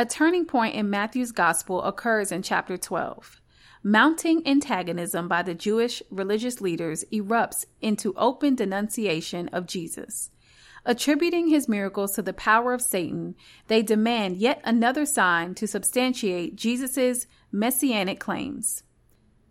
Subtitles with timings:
[0.00, 3.38] A turning point in Matthew's Gospel occurs in chapter 12.
[3.82, 10.30] Mounting antagonism by the Jewish religious leaders erupts into open denunciation of Jesus.
[10.86, 13.34] Attributing his miracles to the power of Satan,
[13.66, 18.82] they demand yet another sign to substantiate Jesus' messianic claims.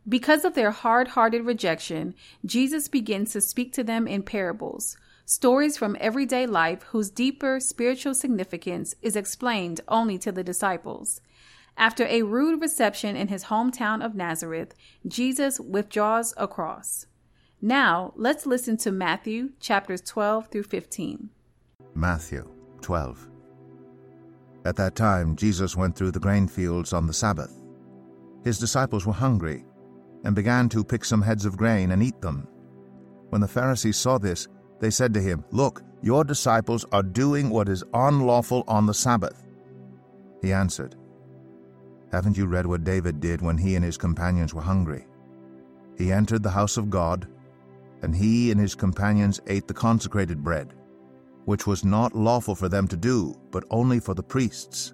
[0.07, 4.97] Because of their hard hearted rejection, Jesus begins to speak to them in parables,
[5.29, 11.21] stories from everyday life whose deeper spiritual significance is explained only to the disciples.
[11.77, 14.73] After a rude reception in his hometown of Nazareth,
[15.07, 17.05] Jesus withdraws across.
[17.61, 21.29] Now, let's listen to Matthew chapters 12 through 15.
[21.93, 22.49] Matthew
[22.81, 23.29] 12.
[24.65, 27.53] At that time, Jesus went through the grain fields on the Sabbath.
[28.43, 29.63] His disciples were hungry
[30.23, 32.47] and began to pick some heads of grain and eat them.
[33.29, 34.47] When the Pharisees saw this,
[34.79, 39.43] they said to him, Look, your disciples are doing what is unlawful on the Sabbath.
[40.41, 40.95] He answered,
[42.11, 45.05] Haven't you read what David did when he and his companions were hungry?
[45.97, 47.27] He entered the house of God,
[48.01, 50.73] and he and his companions ate the consecrated bread,
[51.43, 54.93] which was not lawful for them to do, but only for the priests.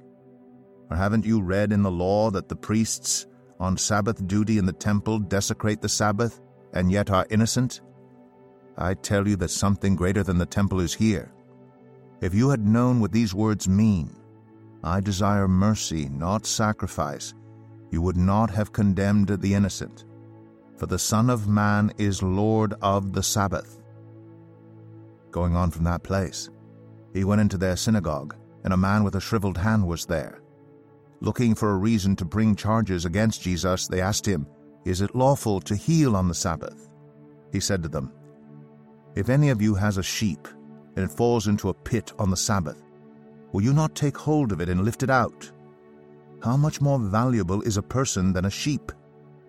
[0.90, 3.28] Or haven't you read in the law that the priests,
[3.60, 6.42] on Sabbath duty in the temple, desecrate the Sabbath,
[6.74, 7.82] and yet are innocent?
[8.78, 11.32] I tell you that something greater than the temple is here.
[12.22, 14.16] If you had known what these words mean,
[14.84, 17.34] I desire mercy, not sacrifice,
[17.92, 20.06] you would not have condemned the innocent.
[20.78, 23.82] For the Son of Man is Lord of the Sabbath.
[25.32, 26.50] Going on from that place,
[27.14, 30.42] he went into their synagogue, and a man with a shriveled hand was there.
[31.22, 34.46] Looking for a reason to bring charges against Jesus, they asked him,
[34.84, 36.90] Is it lawful to heal on the Sabbath?
[37.52, 38.12] He said to them,
[39.16, 40.48] if any of you has a sheep,
[40.96, 42.84] and it falls into a pit on the Sabbath,
[43.52, 45.52] will you not take hold of it and lift it out?
[46.44, 48.92] How much more valuable is a person than a sheep?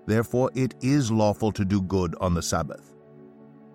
[0.06, 2.94] Therefore it is lawful to do good on the Sabbath.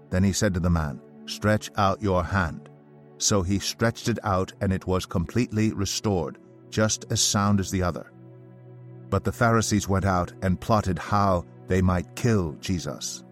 [0.09, 2.69] Then he said to the man, Stretch out your hand.
[3.17, 7.83] So he stretched it out, and it was completely restored, just as sound as the
[7.83, 8.11] other.
[9.09, 13.23] But the Pharisees went out and plotted how they might kill Jesus.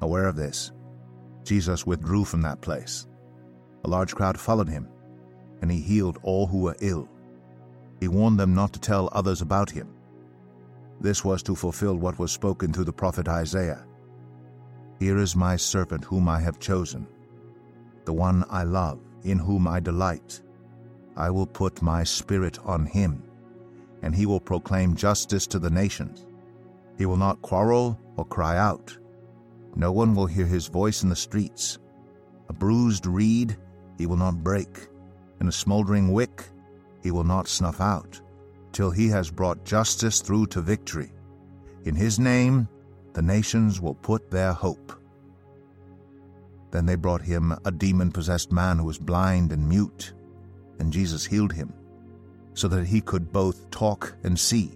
[0.00, 0.72] Aware of this,
[1.48, 3.06] Jesus withdrew from that place.
[3.84, 4.86] A large crowd followed him,
[5.62, 7.08] and he healed all who were ill.
[8.00, 9.88] He warned them not to tell others about him.
[11.00, 13.86] This was to fulfill what was spoken through the prophet Isaiah.
[14.98, 17.08] Here is my servant whom I have chosen,
[18.04, 20.42] the one I love, in whom I delight.
[21.16, 23.22] I will put my spirit on him,
[24.02, 26.26] and he will proclaim justice to the nations.
[26.98, 28.98] He will not quarrel or cry out
[29.76, 31.78] no one will hear his voice in the streets.
[32.48, 33.56] A bruised reed
[33.96, 34.88] he will not break,
[35.40, 36.44] and a smoldering wick
[37.02, 38.20] he will not snuff out,
[38.72, 41.12] till he has brought justice through to victory.
[41.84, 42.68] In his name
[43.12, 44.92] the nations will put their hope.
[46.70, 50.12] Then they brought him a demon possessed man who was blind and mute,
[50.78, 51.72] and Jesus healed him,
[52.54, 54.72] so that he could both talk and see.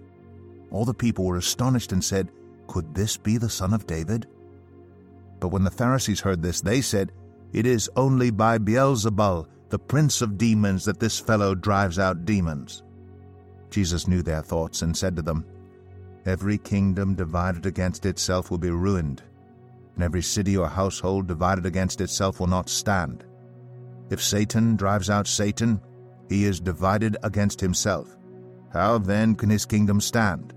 [0.71, 2.31] All the people were astonished and said,
[2.67, 4.27] Could this be the son of David?
[5.43, 7.11] But when the Pharisees heard this, they said,
[7.51, 12.81] It is only by Beelzebul, the prince of demons, that this fellow drives out demons.
[13.69, 15.45] Jesus knew their thoughts and said to them,
[16.25, 19.21] Every kingdom divided against itself will be ruined,
[19.95, 23.25] and every city or household divided against itself will not stand.
[24.09, 25.81] If Satan drives out Satan,
[26.29, 28.15] he is divided against himself.
[28.71, 30.53] How then can his kingdom stand?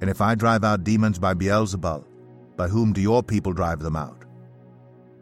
[0.00, 2.06] And if I drive out demons by Beelzebul,
[2.62, 4.24] by whom do your people drive them out?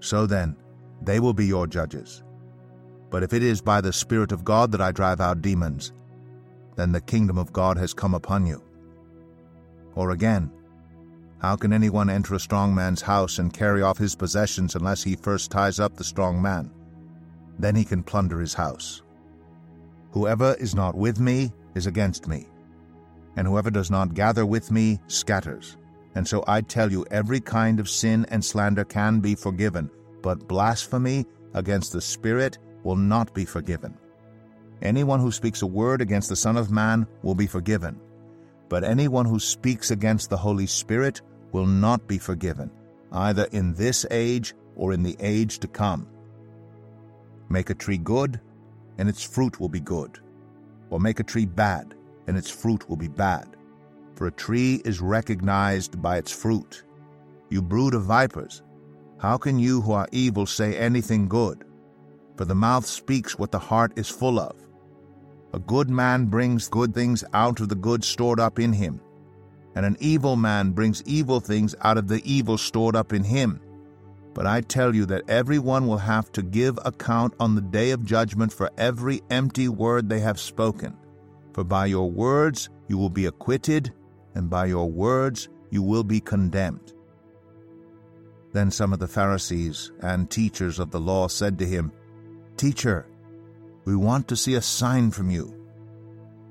[0.01, 0.55] So then,
[1.01, 2.23] they will be your judges.
[3.09, 5.95] But if it is by the Spirit of God that I drive out demons,
[6.77, 8.63] then the kingdom of God has come upon you.
[9.95, 10.53] Or again,
[11.41, 15.17] how can anyone enter a strong man's house and carry off his possessions unless he
[15.17, 16.71] first ties up the strong man?
[17.59, 19.01] Then he can plunder his house.
[20.11, 22.49] Whoever is not with me is against me,
[23.37, 25.79] and whoever does not gather with me scatters.
[26.15, 29.91] And so I tell you, every kind of sin and slander can be forgiven,
[30.23, 33.97] but blasphemy against the Spirit will not be forgiven.
[34.83, 38.01] Anyone who speaks a word against the Son of Man will be forgiven,
[38.71, 41.23] But anyone who speaks against the Holy Spirit
[41.53, 42.71] will not be forgiven,
[43.13, 46.07] either in this age or in the age to come.
[47.49, 48.41] Make a tree good,
[48.99, 50.21] and its fruit will be good,
[50.91, 51.95] or make a tree bad,
[52.29, 53.57] and its fruit will be bad.
[54.21, 56.85] For a tree is recognized by its fruit.
[57.49, 58.63] You brood of vipers,
[59.17, 61.65] how can you who are evil say anything good?
[62.37, 64.55] For the mouth speaks what the heart is full of.
[65.55, 69.01] A good man brings good things out of the good stored up in him,
[69.75, 73.59] and an evil man brings evil things out of the evil stored up in him.
[74.35, 78.05] But I tell you that everyone will have to give account on the day of
[78.05, 80.95] judgment for every empty word they have spoken.
[81.55, 83.95] For by your words you will be acquitted,
[84.35, 86.93] and by your words you will be condemned.
[88.53, 91.93] Then some of the Pharisees and teachers of the law said to him,
[92.57, 93.07] Teacher,
[93.85, 95.55] we want to see a sign from you.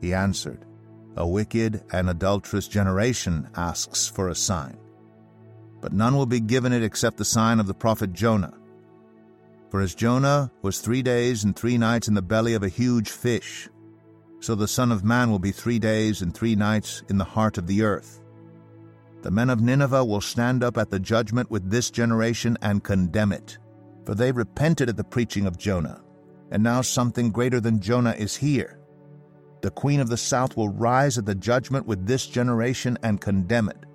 [0.01, 0.65] He answered,
[1.17, 4.77] A wicked and adulterous generation asks for a sign.
[5.81, 8.53] But none will be given it except the sign of the prophet Jonah.
[9.69, 13.11] For as Jonah was three days and three nights in the belly of a huge
[13.11, 13.69] fish,
[14.39, 17.57] so the Son of Man will be three days and three nights in the heart
[17.57, 18.21] of the earth.
[19.21, 23.33] The men of Nineveh will stand up at the judgment with this generation and condemn
[23.33, 23.57] it,
[24.05, 26.01] for they repented at the preaching of Jonah
[26.51, 28.79] and now something greater than Jonah is here.
[29.61, 33.69] The queen of the south will rise at the judgment with this generation and condemn
[33.69, 33.85] it,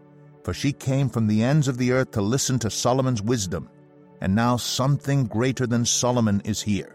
[0.44, 3.68] for she came from the ends of the earth to listen to Solomon's wisdom,
[4.20, 6.93] and now something greater than Solomon is here.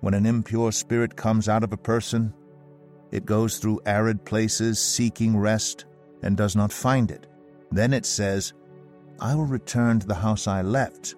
[0.00, 2.32] When an impure spirit comes out of a person,
[3.10, 5.84] it goes through arid places seeking rest
[6.22, 7.26] and does not find it.
[7.70, 8.52] Then it says,
[9.20, 11.14] I will return to the house I left.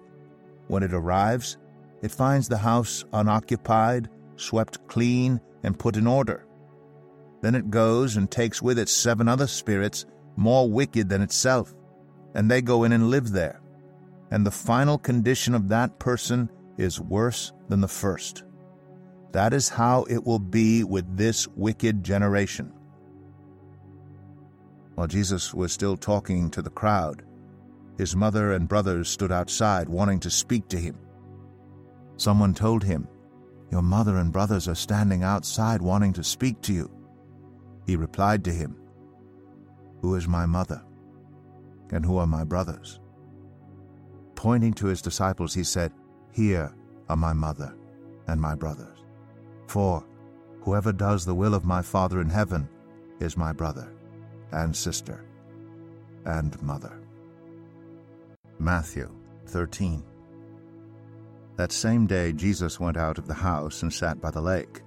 [0.67, 1.57] When it arrives,
[2.01, 6.45] it finds the house unoccupied, swept clean, and put in order.
[7.41, 10.05] Then it goes and takes with it seven other spirits
[10.35, 11.73] more wicked than itself,
[12.33, 13.61] and they go in and live there.
[14.31, 18.43] And the final condition of that person is worse than the first.
[19.33, 22.71] That is how it will be with this wicked generation.
[24.93, 27.23] While Jesus was still talking to the crowd,
[27.97, 30.99] his mother and brothers stood outside wanting to speak to him.
[32.17, 33.07] Someone told him,
[33.71, 36.91] Your mother and brothers are standing outside wanting to speak to you.
[37.87, 38.77] He replied to him,
[40.01, 40.83] Who is my mother?
[41.91, 42.99] And who are my brothers?
[44.35, 45.91] Pointing to his disciples, he said,
[46.31, 46.71] Here
[47.09, 47.75] are my mother
[48.27, 48.92] and my brothers.
[49.73, 50.05] For
[50.61, 52.69] whoever does the will of my Father in heaven
[53.19, 53.91] is my brother
[54.51, 55.25] and sister
[56.25, 57.01] and mother.
[58.59, 59.09] Matthew
[59.47, 60.03] 13
[61.55, 64.81] that same day Jesus went out of the house and sat by the lake.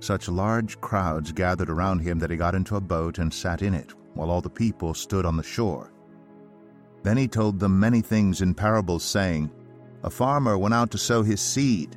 [0.00, 3.74] Such large crowds gathered around him that he got into a boat and sat in
[3.74, 5.92] it, while all the people stood on the shore.
[7.02, 9.50] Then he told them many things in parables, saying,
[10.02, 11.96] A farmer went out to sow his seed.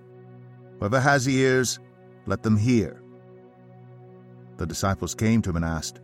[0.81, 1.79] Whoever has ears,
[2.25, 3.03] let them hear.
[4.57, 6.01] The disciples came to him and asked,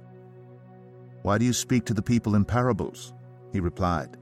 [1.23, 3.11] Why do you speak to the people in parables?
[3.51, 4.17] He replied,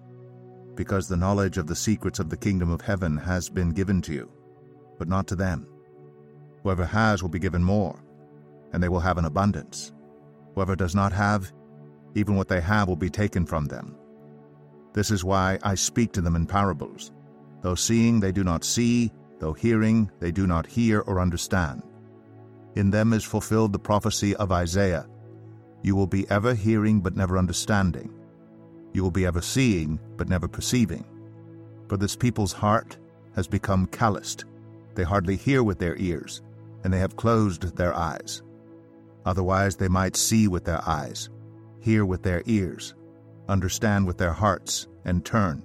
[0.76, 4.14] because the knowledge of the secrets of the kingdom of heaven has been given to
[4.14, 4.32] you,
[4.98, 5.68] but not to them.
[6.64, 8.02] Whoever has will be given more,
[8.72, 9.92] and they will have an abundance.
[10.54, 11.52] Whoever does not have,
[12.14, 13.98] even what they have will be taken from them.
[14.94, 17.12] This is why I speak to them in parables.
[17.62, 19.12] Though seeing they do not see,
[19.46, 21.84] though hearing they do not hear or understand.
[22.76, 25.06] In them is fulfilled the prophecy of Isaiah
[25.84, 28.12] You will be ever hearing but never understanding
[28.92, 31.06] you will be ever seeing, but never perceiving.
[31.90, 32.98] For this people's heart
[33.36, 34.46] has become calloused.
[34.96, 36.42] They hardly hear with their ears,
[36.84, 38.42] and they have closed their eyes.
[39.28, 41.30] Otherwise, they might see with their eyes,
[41.82, 42.96] hear with their ears,
[43.48, 45.62] understand with their hearts, and turn,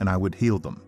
[0.00, 0.82] and I would heal them.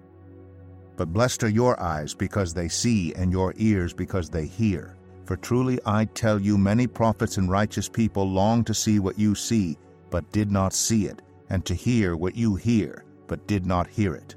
[1.02, 4.96] But blessed are your eyes because they see, and your ears because they hear.
[5.24, 9.34] For truly I tell you, many prophets and righteous people long to see what you
[9.34, 9.76] see,
[10.10, 14.14] but did not see it and to hear what you hear, but did not hear
[14.14, 14.36] it.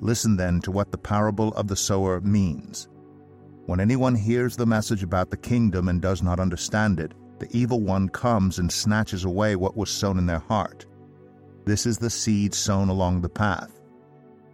[0.00, 2.88] Listen then to what the parable of the sower means.
[3.66, 7.80] When anyone hears the message about the kingdom and does not understand it, the evil
[7.80, 10.84] one comes and snatches away what was sown in their heart.
[11.64, 13.73] This is the seed sown along the path.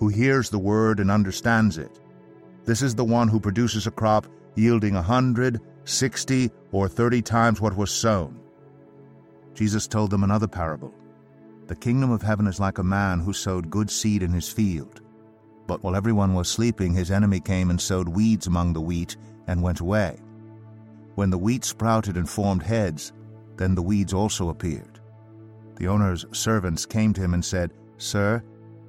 [0.00, 2.00] who hears the word and understands it.
[2.64, 4.26] This is the one who produces a crop
[4.56, 8.40] yielding a hundred, sixty, or thirty times what was sown.
[9.52, 10.94] Jesus told them another parable.
[11.66, 15.02] The kingdom of heaven is like a man who sowed good seed in his field.
[15.66, 19.62] But while everyone was sleeping, his enemy came and sowed weeds among the wheat and
[19.62, 20.18] went away.
[21.14, 23.12] When the wheat sprouted and formed heads,
[23.56, 24.98] then the weeds also appeared.
[25.76, 28.42] The owner's servants came to him and said, Sir,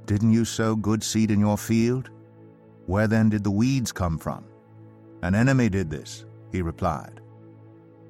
[0.05, 2.09] didn't you sow good seed in your field?
[2.85, 4.45] Where then did the weeds come from?
[5.21, 7.21] An enemy did this, he replied.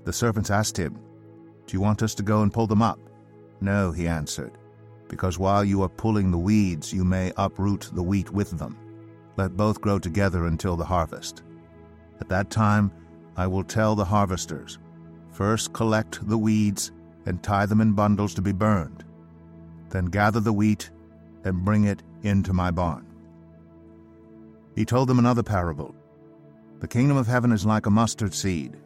[0.06, 1.00] The servants asked him,
[1.68, 3.00] Do you want us to go and pull them up?
[3.60, 4.58] No, he answered
[5.12, 8.78] because while you are pulling the weeds, you may uproot the wheat with them.
[9.36, 11.44] Let both grow together until the harvest.
[12.22, 12.94] At that time,
[13.36, 14.80] I will tell the harvesters
[15.32, 16.94] first collect the weeds
[17.26, 19.04] and tie them in bundles to be burned,
[19.90, 20.90] then gather the wheat
[21.44, 23.06] and bring it into my barn.
[24.76, 25.96] He told them another parable.
[26.80, 28.78] The kingdom of heaven is like a mustard seed,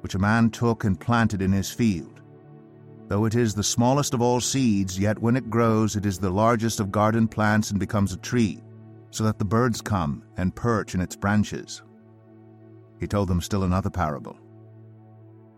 [0.00, 2.20] which a man took and planted in his field.
[3.08, 6.30] Though it is the smallest of all seeds, yet when it grows, it is the
[6.30, 8.62] largest of garden plants and becomes a tree,
[9.10, 11.82] so that the birds come and perch in its branches.
[12.98, 14.38] He told them still another parable.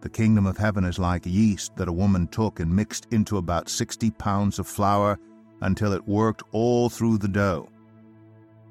[0.00, 3.68] The kingdom of heaven is like yeast that a woman took and mixed into about
[3.68, 5.18] sixty pounds of flour
[5.60, 7.68] until it worked all through the dough.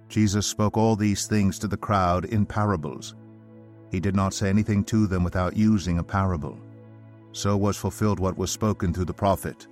[0.10, 3.16] Jesus spoke all these things to the crowd in parables.
[3.92, 6.58] He did not say anything to them without using a parable.
[7.32, 9.68] So was fulfilled what was spoken through the prophet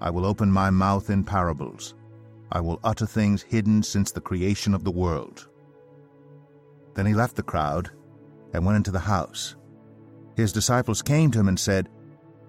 [0.00, 1.94] I will open my mouth in parables.
[2.52, 5.48] I will utter things hidden since the creation of the world.
[6.94, 7.90] Then he left the crowd
[8.52, 9.56] and went into the house.
[10.36, 11.88] His disciples came to him and said,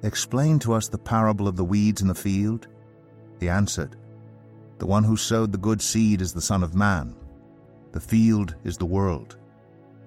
[0.04, 2.68] Explain to us the parable of the weeds in the field.
[3.40, 3.96] He answered,
[4.78, 7.16] The one who sowed the good seed is the Son of Man.
[7.92, 9.38] The field is the world,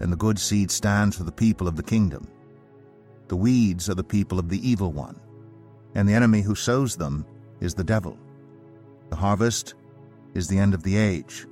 [0.00, 2.28] and the good seed stands for the people of the kingdom.
[3.28, 5.18] The weeds are the people of the evil one,
[5.94, 7.24] and the enemy who sows them
[7.60, 8.18] is the devil.
[9.10, 9.74] The harvest
[10.34, 11.46] is the end of the age,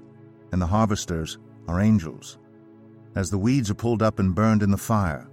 [0.52, 2.38] and the harvesters are angels.
[3.14, 5.28] As the weeds are pulled up and burned in the fire,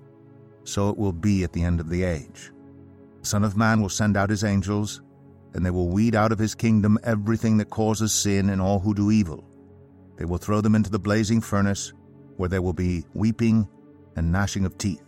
[0.64, 2.52] so it will be at the end of the age.
[3.22, 5.02] The Son of Man will send out his angels,
[5.58, 8.94] and they will weed out of his kingdom everything that causes sin and all who
[8.94, 9.44] do evil.
[10.16, 11.94] They will throw them into the blazing furnace,
[12.36, 13.68] where there will be weeping
[14.16, 15.02] and gnashing of teeth.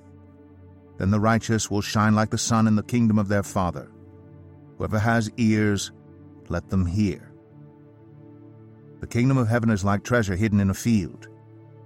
[0.97, 3.91] Then the righteous will shine like the sun in the kingdom of their Father.
[4.79, 5.91] Whoever has ears,
[6.47, 7.31] let them hear.
[9.01, 11.27] The kingdom of heaven is like treasure hidden in a field.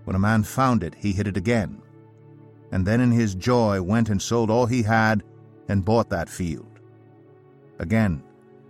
[0.05, 1.81] When a man found it, he hid it again.
[2.71, 5.21] And then in his joy went and sold all he had
[5.67, 6.79] and bought that field.
[7.79, 8.23] Again,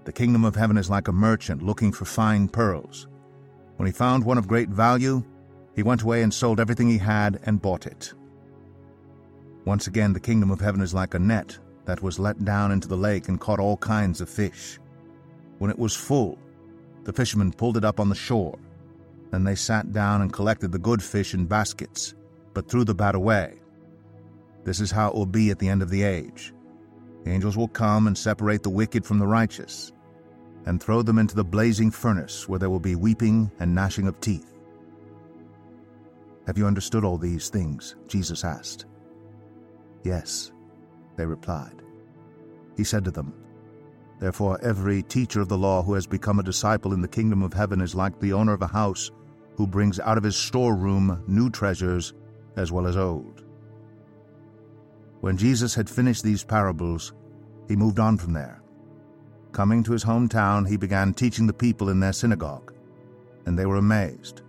[0.06, 3.08] the kingdom of heaven is like a merchant looking for fine pearls.
[3.78, 5.24] When he found one of great value,
[5.76, 8.14] he went away and sold everything he had and bought it.
[9.66, 12.88] Once again, the kingdom of heaven is like a net that was let down into
[12.88, 14.80] the lake and caught all kinds of fish.
[15.60, 16.38] When it was full,
[17.04, 18.58] the fishermen pulled it up on the shore.
[19.32, 22.14] Then they sat down and collected the good fish in baskets,
[22.54, 23.60] but threw the bad away.
[24.64, 26.54] This is how it will be at the end of the age.
[27.26, 29.94] Angels will come and separate the wicked from the righteous,
[30.66, 34.20] and throw them into the blazing furnace, where there will be weeping and gnashing of
[34.20, 34.54] teeth.
[36.48, 37.96] Have you understood all these things?
[38.08, 38.86] Jesus asked.
[40.04, 40.52] Yes,
[41.16, 41.82] they replied.
[42.76, 43.34] He said to them,
[44.20, 47.54] Therefore every teacher of the law who has become a disciple in the kingdom of
[47.54, 49.12] heaven is like the owner of a house
[49.56, 52.14] who brings out of his storeroom new treasures
[52.56, 53.43] as well as old.
[55.24, 57.14] When Jesus had finished these parables,
[57.70, 58.62] he moved on from there.
[59.54, 62.74] Coming to his hometown, he began teaching the people in their synagogue,
[63.46, 64.42] and they were amazed.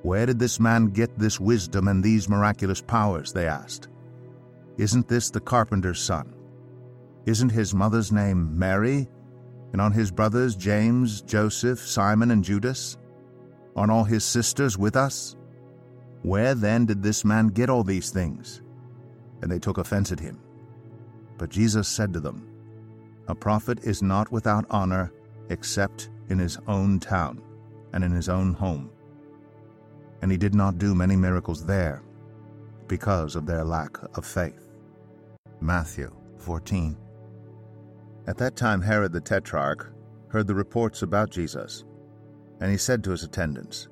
[0.00, 3.30] Where did this man get this wisdom and these miraculous powers?
[3.30, 3.88] They asked.
[4.78, 6.34] Isn't this the carpenter's son?
[7.26, 9.06] Isn't his mother's name Mary?
[9.74, 12.96] And on his brothers James, Joseph, Simon, and Judas?
[13.76, 15.36] Aren't all his sisters with us?
[16.22, 18.62] Where then did this man get all these things?
[19.42, 20.40] And they took offense at him.
[21.36, 22.48] But Jesus said to them,
[23.28, 25.12] A prophet is not without honor
[25.50, 27.42] except in his own town
[27.92, 28.90] and in his own home.
[30.20, 32.02] And he did not do many miracles there
[32.88, 34.68] because of their lack of faith.
[35.60, 36.96] Matthew 14.
[38.26, 39.92] At that time, Herod the Tetrarch
[40.28, 41.84] heard the reports about Jesus,
[42.60, 43.88] and he said to his attendants,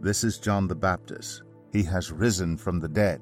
[0.00, 1.42] This is John the Baptist.
[1.72, 3.20] He has risen from the dead.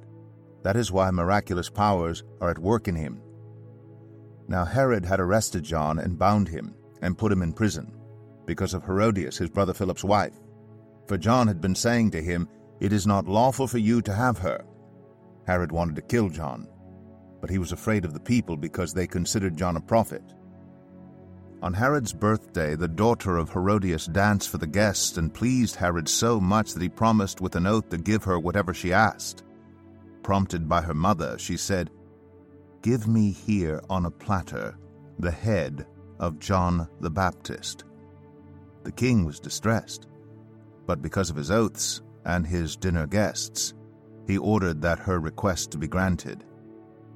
[0.63, 3.21] That is why miraculous powers are at work in him.
[4.49, 7.93] Now Herod had arrested John and bound him and put him in prison,
[8.47, 10.35] because of Herodias, his brother Philip's wife.
[11.07, 12.49] For John had been saying to him,
[12.81, 14.65] It is not lawful for you to have her.
[15.47, 16.69] Herod wanted to kill John,
[17.41, 20.23] but he was afraid of the people because they considered John a prophet.
[21.63, 26.41] On Herod's birthday, the daughter of Herodias danced for the guests and pleased Herod so
[26.41, 29.45] much that he promised with an oath to give her whatever she asked.
[30.23, 31.91] Prompted by her mother, she said,
[32.83, 34.77] Give me here on a platter
[35.19, 35.87] the head
[36.19, 37.85] of John the Baptist.
[38.85, 40.07] The king was distressed,
[40.87, 43.75] but because of his oaths and his dinner guests,
[44.27, 46.45] he ordered that her request to be granted,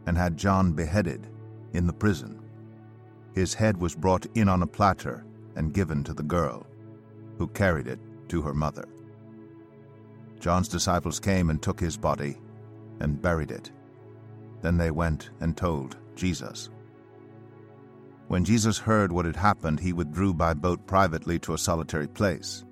[0.07, 1.29] and had John beheaded
[1.73, 2.41] in the prison.
[3.35, 6.67] His head was brought in on a platter and given to the girl,
[7.39, 8.87] who carried it to her mother.
[10.41, 12.39] John's disciples came and took his body
[13.00, 13.71] and buried it.
[14.62, 16.71] Then they went and told Jesus.
[18.29, 22.65] When Jesus heard what had happened, he withdrew by boat privately to a solitary place.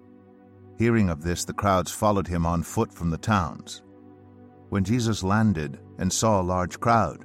[0.79, 3.83] Hearing of this, the crowds followed him on foot from the towns.
[4.71, 7.25] When Jesus landed and saw a large crowd,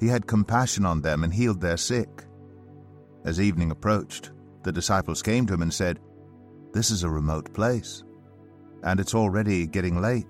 [0.00, 2.24] he had compassion on them and healed their sick.
[3.24, 4.30] As evening approached,
[4.62, 6.00] the disciples came to him and said,
[6.72, 8.04] This is a remote place,
[8.82, 10.26] and it's already getting late.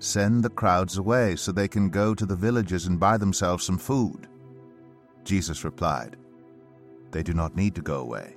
[0.00, 3.78] Send the crowds away so they can go to the villages and buy themselves some
[3.78, 4.28] food.
[5.24, 6.16] Jesus replied,
[7.10, 8.36] They do not need to go away.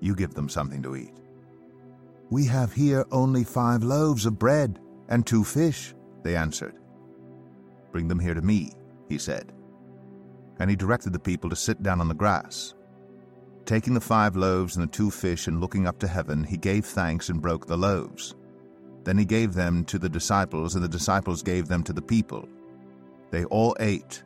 [0.00, 1.14] You give them something to eat.
[2.30, 6.76] We have here only five loaves of bread and two fish, they answered.
[7.92, 8.72] Bring them here to me,
[9.08, 9.52] he said.
[10.58, 12.74] And he directed the people to sit down on the grass.
[13.66, 16.86] Taking the five loaves and the two fish and looking up to heaven, he gave
[16.86, 18.34] thanks and broke the loaves.
[19.04, 22.48] Then he gave them to the disciples, and the disciples gave them to the people.
[23.30, 24.22] They all ate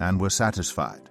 [0.00, 1.10] and were satisfied.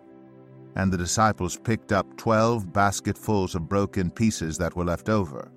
[0.75, 5.51] And the disciples picked up twelve basketfuls of broken pieces that were left over.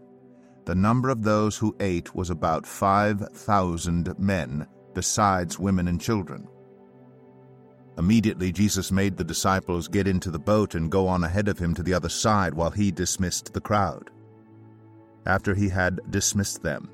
[0.65, 6.47] The number of those who ate was about five thousand men, besides women and children.
[7.97, 11.75] Immediately Jesus made the disciples get into the boat and go on ahead of him
[11.75, 14.11] to the other side while he dismissed the crowd.
[15.27, 16.91] After he had dismissed them,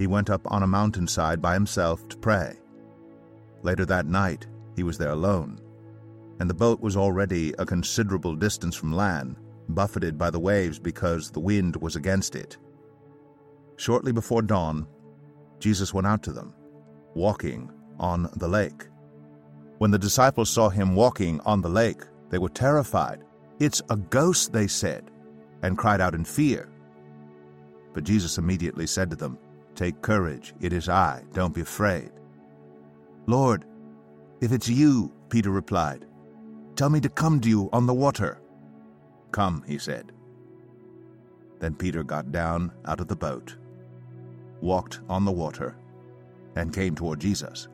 [0.00, 2.58] he went up on a mountainside by himself to pray.
[3.62, 5.60] Later that night, he was there alone,
[6.40, 9.36] and the boat was already a considerable distance from land,
[9.68, 12.56] buffeted by the waves because the wind was against it.
[13.76, 14.86] Shortly before dawn,
[15.58, 16.54] Jesus went out to them,
[17.14, 18.86] walking on the lake.
[19.76, 23.22] When the disciples saw him walking on the lake, they were terrified.
[23.58, 25.10] It's a ghost, they said,
[25.62, 26.70] and cried out in fear.
[27.92, 29.38] But Jesus immediately said to them,
[29.80, 32.10] Take courage, it is I, don't be afraid.
[33.26, 33.64] Lord,
[34.42, 36.04] if it's you, Peter replied,
[36.76, 38.42] tell me to come to you on the water.
[39.32, 40.12] Come, he said.
[41.60, 43.56] Then Peter got down out of the boat,
[44.60, 45.74] walked on the water,
[46.56, 47.68] and came toward Jesus.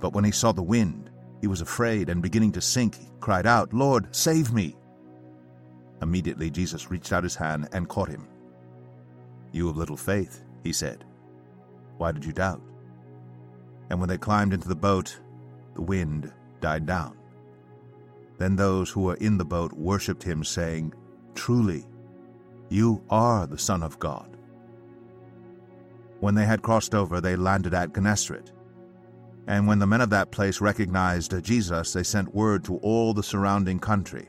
[0.00, 1.10] But when he saw the wind,
[1.42, 4.74] he was afraid and beginning to sink, he cried out, Lord, save me!
[6.00, 8.26] Immediately Jesus reached out his hand and caught him.
[9.52, 11.04] You of little faith, he said.
[11.96, 12.60] Why did you doubt?
[13.88, 15.18] And when they climbed into the boat,
[15.74, 17.16] the wind died down.
[18.38, 20.92] Then those who were in the boat worshipped him, saying,
[21.34, 21.86] Truly,
[22.68, 24.36] you are the Son of God.
[26.20, 28.52] When they had crossed over, they landed at Gennesaret.
[29.46, 33.22] And when the men of that place recognized Jesus, they sent word to all the
[33.22, 34.28] surrounding country.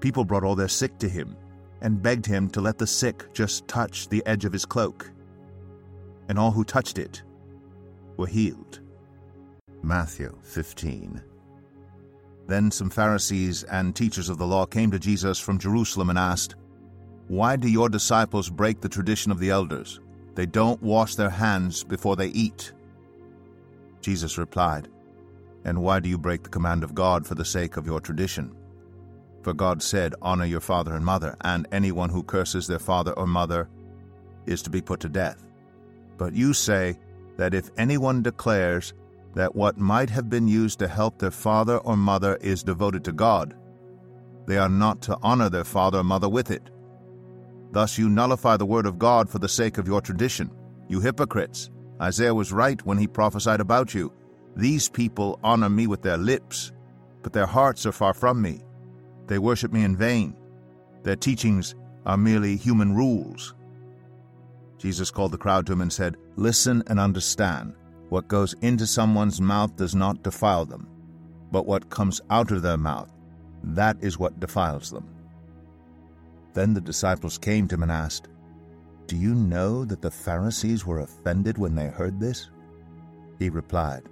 [0.00, 1.36] People brought all their sick to him
[1.80, 5.10] and begged him to let the sick just touch the edge of his cloak
[6.28, 7.22] and all who touched it
[8.16, 8.80] were healed.
[9.82, 11.22] Matthew 15.
[12.46, 16.56] Then some Pharisees and teachers of the law came to Jesus from Jerusalem and asked,
[17.28, 20.00] Why do your disciples break the tradition of the elders?
[20.34, 22.72] They don't wash their hands before they eat.
[24.00, 24.88] Jesus replied,
[25.64, 28.54] And why do you break the command of God for the sake of your tradition?
[29.42, 33.26] For God said, Honor your father and mother, and anyone who curses their father or
[33.26, 33.68] mother
[34.46, 35.47] is to be put to death.
[36.18, 36.98] But you say
[37.38, 38.92] that if anyone declares,
[39.34, 43.12] that what might have been used to help their father or mother is devoted to
[43.12, 43.54] God,
[44.46, 46.70] they are not to honor their father or mother with it.
[47.70, 50.50] Thus you nullify the word of God for the sake of your tradition.
[50.88, 51.70] You hypocrites!
[52.00, 54.12] Isaiah was right when he prophesied about you.
[54.56, 56.72] These people honor me with their lips,
[57.22, 58.64] but their hearts are far from me.
[59.26, 60.34] They worship me in vain.
[61.02, 61.74] Their teachings
[62.06, 63.54] are merely human rules.
[64.78, 67.74] Jesus called the crowd to him and said, Listen and understand.
[68.08, 70.88] What goes into someone's mouth does not defile them,
[71.52, 73.12] but what comes out of their mouth,
[73.62, 75.06] that is what defiles them.
[76.54, 78.28] Then the disciples came to him and asked,
[79.06, 82.50] Do you know that the Pharisees were offended when they heard this?
[83.38, 84.04] He replied,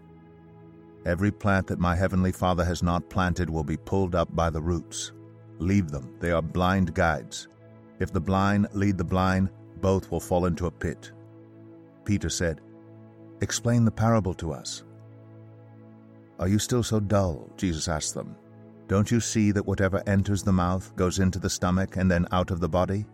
[1.07, 4.61] Every plant that my heavenly Father has not planted will be pulled up by the
[4.61, 5.13] roots.
[5.59, 7.49] Leave them, they are blind guides.
[7.99, 9.49] If the blind lead the blind,
[9.81, 11.13] both will fall into a pit.
[12.05, 12.61] Peter said,
[13.41, 14.85] Explain the parable to us.
[16.39, 17.51] Are you still so dull?
[17.57, 18.37] Jesus asked them.
[18.89, 22.51] Don't you see that whatever enters the mouth goes into the stomach and then out
[22.51, 23.05] of the body?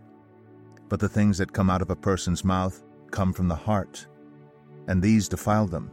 [0.89, 4.07] But the things that come out of a person's mouth come from the heart,
[4.89, 5.91] and these defile them.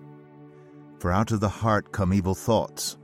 [0.99, 2.97] For out of the heart come evil thoughts,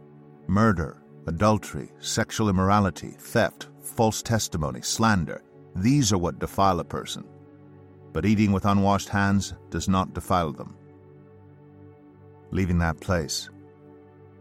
[0.48, 5.44] murder, adultery, sexual immorality, theft, false testimony, slander.
[5.76, 7.26] These are what defile a person.
[8.16, 10.78] But eating with unwashed hands does not defile them.
[12.50, 13.50] Leaving that place,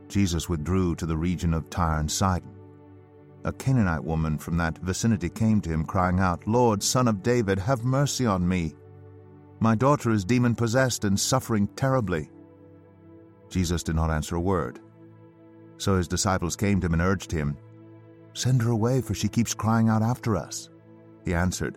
[0.06, 2.54] Jesus withdrew to the region of Tyre and Sidon.
[3.42, 7.58] A Canaanite woman from that vicinity came to him, crying out, Lord, Son of David,
[7.58, 8.74] have mercy on me.
[9.58, 12.30] My daughter is demon possessed and suffering terribly.
[13.50, 14.78] Jesus did not answer a word.
[15.78, 17.56] So his disciples came to him and urged him,
[18.34, 20.70] Send her away, for she keeps crying out after us.
[21.24, 21.76] He answered,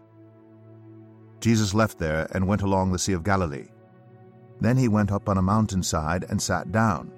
[1.41, 3.67] Jesus left there and went along the Sea of Galilee.
[4.61, 7.11] Then he went up on a mountainside and sat down.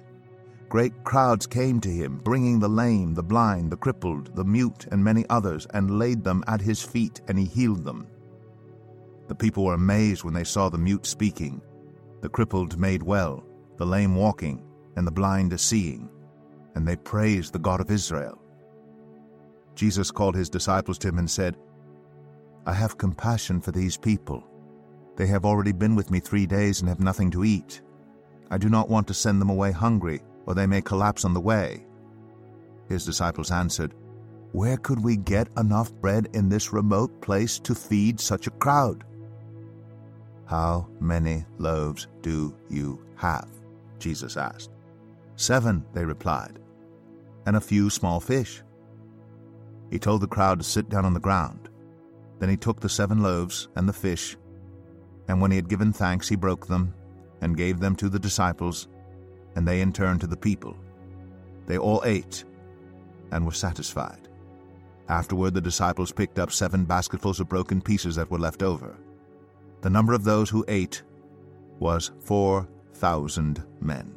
[0.70, 5.04] Great crowds came to him, bringing the lame, the blind, the crippled, the mute, and
[5.04, 8.06] many others, and laid them at his feet, and he healed them.
[9.28, 11.60] The people were amazed when they saw the mute speaking,
[12.22, 13.44] the crippled made well,
[13.76, 14.64] the lame walking,
[14.96, 16.08] and the blind seeing,
[16.74, 18.40] and they praised the God of Israel.
[19.74, 21.56] Jesus called his disciples to him and said,
[22.66, 24.46] I have compassion for these people.
[25.16, 27.82] They have already been with me three days and have nothing to eat.
[28.50, 31.40] I do not want to send them away hungry or they may collapse on the
[31.40, 31.86] way.
[32.88, 33.94] His disciples answered,
[34.52, 39.04] Where could we get enough bread in this remote place to feed such a crowd?
[40.46, 43.48] How many loaves do you have?
[43.98, 44.70] Jesus asked.
[45.36, 46.58] Seven, they replied,
[47.46, 48.62] and a few small fish.
[49.90, 51.70] He told the crowd to sit down on the ground.
[52.38, 54.36] Then he took the seven loaves and the fish,
[55.28, 56.94] and when he had given thanks, he broke them
[57.40, 58.88] and gave them to the disciples
[59.56, 60.76] and they in turn to the people.
[61.66, 62.44] They all ate
[63.30, 64.28] and were satisfied.
[65.08, 68.96] Afterward, the disciples picked up seven basketfuls of broken pieces that were left over.
[69.82, 71.02] The number of those who ate
[71.78, 74.14] was four thousand men,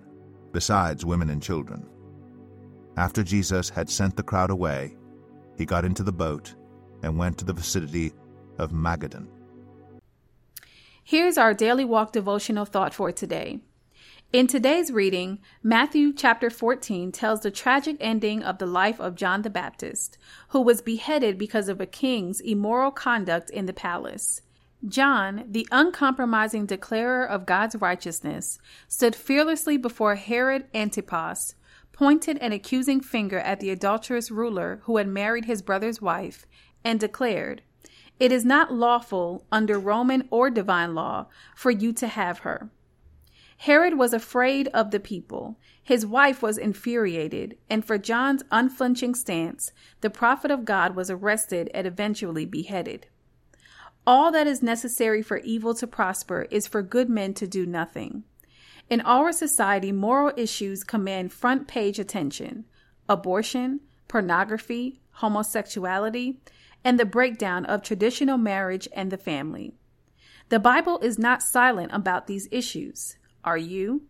[0.53, 1.85] besides women and children.
[2.95, 4.95] After Jesus had sent the crowd away,
[5.57, 6.55] he got into the boat
[7.03, 8.13] and went to the vicinity
[8.57, 9.27] of Magadan.
[11.03, 13.61] Here's our daily walk devotional thought for today.
[14.33, 19.41] In today's reading, Matthew chapter 14 tells the tragic ending of the life of John
[19.41, 20.17] the Baptist,
[20.49, 24.41] who was beheaded because of a king's immoral conduct in the palace.
[24.85, 31.55] John, the uncompromising declarer of God's righteousness, stood fearlessly before Herod Antipas,
[31.93, 36.45] pointed an accusing finger at the adulterous ruler who had married his brother's wife,
[36.87, 37.61] and declared,
[38.17, 42.69] It is not lawful, under Roman or divine law, for you to have her.
[43.57, 45.59] Herod was afraid of the people.
[45.83, 51.69] His wife was infuriated, and for John's unflinching stance, the prophet of God was arrested
[51.73, 53.07] and eventually beheaded.
[54.05, 58.23] All that is necessary for evil to prosper is for good men to do nothing.
[58.89, 62.63] In our society, moral issues command front page attention
[63.09, 66.39] abortion, pornography, homosexuality,
[66.83, 69.73] and the breakdown of traditional marriage and the family.
[70.49, 73.17] The Bible is not silent about these issues.
[73.43, 74.03] Are you?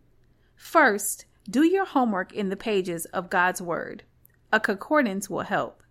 [0.56, 4.02] First, Do your homework in the pages of God's Word.
[4.52, 5.82] A concordance will help.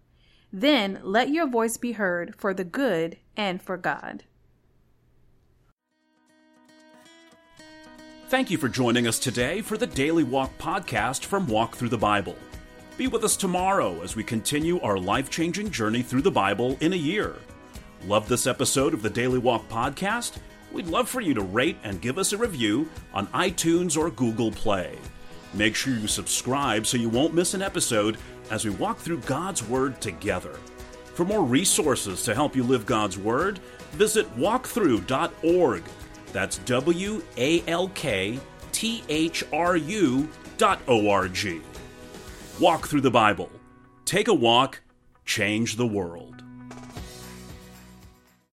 [0.53, 4.23] Then let your voice be heard for the good and for God.
[8.29, 11.97] Thank you for joining us today for the Daily Walk podcast from Walk Thru the
[11.97, 12.35] Bible.
[12.97, 16.93] Be with us tomorrow as we continue our life changing journey through the Bible in
[16.93, 17.35] a year.
[18.07, 20.39] Love this episode of the Daily Walk podcast?
[20.71, 24.49] We'd love for you to rate and give us a review on iTunes or Google
[24.49, 24.97] Play.
[25.53, 28.17] Make sure you subscribe so you won't miss an episode
[28.49, 30.57] as we walk through God's Word together.
[31.13, 33.59] For more resources to help you live God's Word,
[33.91, 35.83] visit walkthru.org.
[36.33, 38.39] That's W A L K
[38.71, 41.61] T H R U dot O R G.
[42.59, 43.51] Walk through the Bible.
[44.03, 44.81] Take a walk,
[45.25, 46.36] change the world.